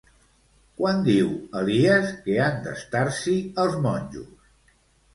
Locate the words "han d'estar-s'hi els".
2.49-3.81